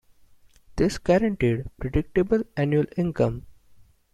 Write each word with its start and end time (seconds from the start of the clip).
This 0.77 0.97
guaranteed 0.97 1.67
predictable 1.79 2.41
annual 2.57 2.85
income. 2.97 3.45